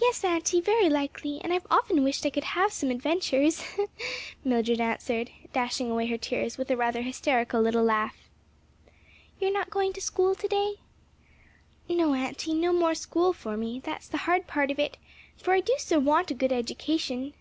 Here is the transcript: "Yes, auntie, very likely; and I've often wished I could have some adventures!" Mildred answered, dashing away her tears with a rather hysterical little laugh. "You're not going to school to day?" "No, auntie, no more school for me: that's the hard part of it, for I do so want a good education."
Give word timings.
"Yes, 0.00 0.22
auntie, 0.22 0.60
very 0.60 0.88
likely; 0.88 1.40
and 1.42 1.52
I've 1.52 1.66
often 1.68 2.04
wished 2.04 2.24
I 2.24 2.30
could 2.30 2.44
have 2.54 2.72
some 2.72 2.88
adventures!" 2.92 3.64
Mildred 4.44 4.80
answered, 4.80 5.32
dashing 5.52 5.90
away 5.90 6.06
her 6.06 6.16
tears 6.16 6.56
with 6.56 6.70
a 6.70 6.76
rather 6.76 7.02
hysterical 7.02 7.60
little 7.60 7.82
laugh. 7.82 8.28
"You're 9.40 9.50
not 9.50 9.70
going 9.70 9.92
to 9.94 10.00
school 10.00 10.36
to 10.36 10.46
day?" 10.46 10.74
"No, 11.88 12.14
auntie, 12.14 12.54
no 12.54 12.72
more 12.72 12.94
school 12.94 13.32
for 13.32 13.56
me: 13.56 13.80
that's 13.80 14.06
the 14.06 14.18
hard 14.18 14.46
part 14.46 14.70
of 14.70 14.78
it, 14.78 14.98
for 15.36 15.52
I 15.54 15.58
do 15.60 15.74
so 15.78 15.98
want 15.98 16.30
a 16.30 16.34
good 16.34 16.52
education." 16.52 17.34